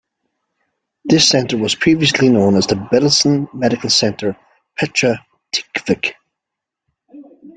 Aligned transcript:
This 1.05 1.29
center 1.29 1.57
was 1.57 1.75
previously 1.75 2.29
known 2.29 2.55
as 2.55 2.65
the 2.65 2.73
Beilinson 2.73 3.53
Medical 3.53 3.91
Center, 3.91 4.35
Petah 4.75 5.19
Tikva. 5.55 6.13